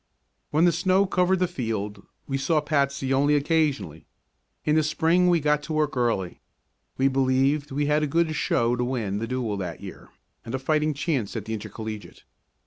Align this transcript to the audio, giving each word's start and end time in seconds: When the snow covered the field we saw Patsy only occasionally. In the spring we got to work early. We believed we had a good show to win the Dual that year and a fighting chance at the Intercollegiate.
When 0.49 0.65
the 0.65 0.71
snow 0.71 1.05
covered 1.05 1.37
the 1.37 1.47
field 1.47 2.03
we 2.25 2.35
saw 2.39 2.59
Patsy 2.59 3.13
only 3.13 3.35
occasionally. 3.35 4.07
In 4.65 4.73
the 4.75 4.81
spring 4.81 5.27
we 5.29 5.39
got 5.39 5.61
to 5.61 5.73
work 5.73 5.95
early. 5.95 6.41
We 6.97 7.07
believed 7.07 7.69
we 7.69 7.85
had 7.85 8.01
a 8.01 8.07
good 8.07 8.33
show 8.35 8.75
to 8.75 8.83
win 8.83 9.19
the 9.19 9.27
Dual 9.27 9.57
that 9.57 9.79
year 9.81 10.09
and 10.43 10.55
a 10.55 10.57
fighting 10.57 10.95
chance 10.95 11.35
at 11.35 11.45
the 11.45 11.53
Intercollegiate. 11.53 12.23